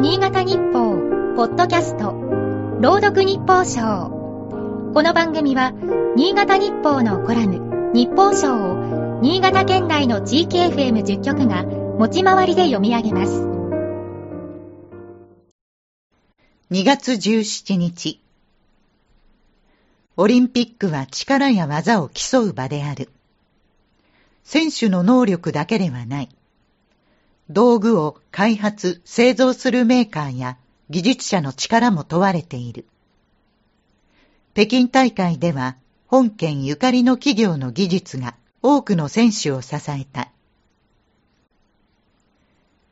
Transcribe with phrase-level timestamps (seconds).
[0.00, 0.96] 新潟日報、
[1.36, 2.12] ポッドキャスト、
[2.80, 4.08] 朗読日報賞。
[4.94, 5.74] この番組は、
[6.16, 13.42] 新潟日報のコラム、日報賞を、新潟県内の地域 FM10 局が、持ち回りで読み上げます。
[16.70, 18.22] 2月17日。
[20.16, 23.10] オリンピックは力や技を競う場である。
[24.44, 26.30] 選手の能力だけではない。
[27.50, 30.56] 道具を開発、製造するメーカーや
[30.88, 32.86] 技術者の力も問われている。
[34.54, 35.76] 北京大会では
[36.06, 40.30] 本県ゆかりの企業の技術が多くの選手を支えた。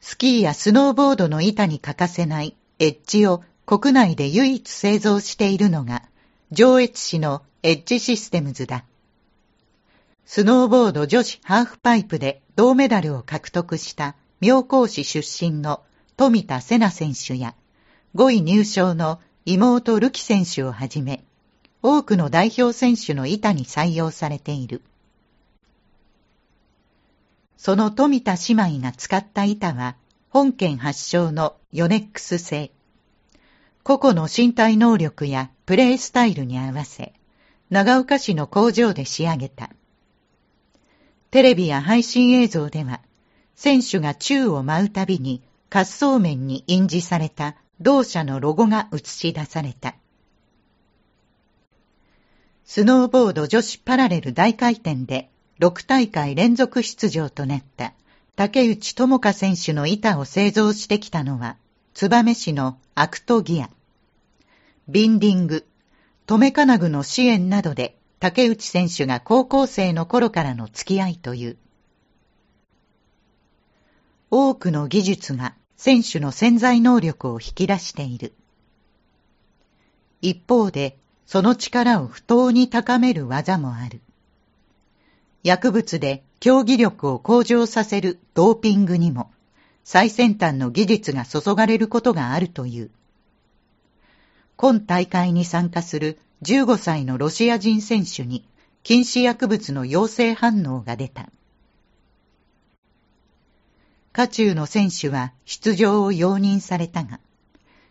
[0.00, 6.02] スキーやスノーボードの板に欠かせないエッジを国内で唯一製造しているのが
[6.50, 8.84] 上越市のエッジシステムズだ。
[10.24, 15.82] スノーボード女子ハーフパイプで銅メダルを獲得した妙高市出身の
[16.16, 17.54] 富田瀬奈選手や、
[18.14, 21.22] 5位入賞の妹瑠希選手をはじめ、
[21.82, 24.82] 多くの代表選手の板に採用されている。
[27.58, 29.96] その富田姉妹が使った板は、
[30.30, 32.70] 本県発祥のヨネックス製。
[33.82, 37.12] 個々の身体能力やプレイスタイルに合わせ、
[37.68, 39.70] 長岡市の工場で仕上げた。
[41.30, 43.02] テレビや配信映像では、
[43.62, 49.96] 選手が宙を舞うたびに滑走面に印字された同社のロゴが映し出された。
[52.64, 57.92] スノーボード女子パラレル大回転で6大会連続出場となった
[58.34, 61.58] 竹内智香選手の板を製造してきたのは、
[61.92, 63.68] 燕市のアクトギア。
[64.88, 65.66] ビンディング、
[66.24, 71.58] 留め金具の支援などで竹内選手が高校生の頃からの付き合いという。
[74.32, 78.32] 多くの技術が選手の潜在能力を引き出している。
[80.22, 84.00] 一方で、その力を不当に高める技もある。
[85.42, 89.30] 薬物で競技力を向上させるドーピングにも
[89.84, 92.90] 最先端の技術が注がれることがあるという。
[94.56, 98.46] 今大会に参加する15歳のロシア人選手に
[98.82, 101.30] 禁止薬物の陽性反応が出た。
[104.12, 107.20] 渦中の選手は出場を容認されたが、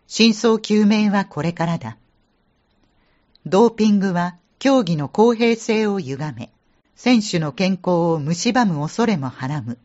[0.07, 1.97] 真相究明はこれからだ。
[3.45, 6.51] ドーピングは競技の公平性を歪め、
[6.95, 9.77] 選手の健康を蝕む恐れもはらむ。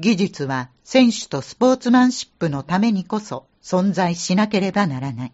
[0.00, 5.32] 技術は選手とスポーツマンシップのためにこそ存在しなければならない。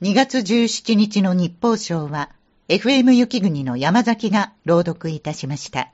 [0.00, 2.30] 2月17日の日報賞は
[2.68, 5.92] FM 雪国の山崎が朗読いたしました。